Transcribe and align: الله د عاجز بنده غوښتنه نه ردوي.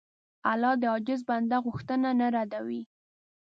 الله 0.51 0.73
د 0.81 0.83
عاجز 0.93 1.21
بنده 1.29 1.57
غوښتنه 1.65 2.09
نه 2.19 2.27
ردوي. 2.35 2.81